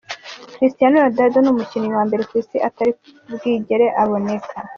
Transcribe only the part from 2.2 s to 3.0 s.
kwisi atari